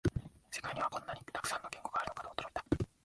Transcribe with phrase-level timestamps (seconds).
[0.49, 2.91] 世界にはこんなにたくさんの言語があるのかと驚いた